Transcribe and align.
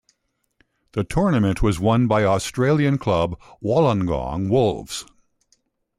The 0.93 1.03
tournament 1.03 1.61
was 1.61 1.79
won 1.79 2.07
by 2.07 2.23
Australian 2.23 2.97
club 2.97 3.39
Wollongong 3.63 4.49
Wolves. 4.49 5.05